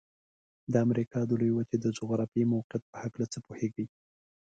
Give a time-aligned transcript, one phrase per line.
[0.71, 3.85] د امریکا د لویې وچې د جغرافيايي موقعیت په هلکه څه پوهیږئ؟